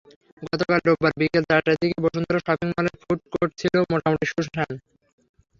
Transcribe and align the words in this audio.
গতকাল 0.43 0.79
রোববার 0.81 1.13
বিকেল 1.19 1.43
চারটার 1.49 1.77
দিকে 1.81 1.97
বসুন্ধরা 2.05 2.39
শপিং 2.41 2.67
মলের 2.71 2.95
ফুড 3.01 3.19
কোর্ট 3.33 3.51
ছিল 3.61 3.73
মোটামুটি 3.91 4.25
সুনসান। 4.31 4.71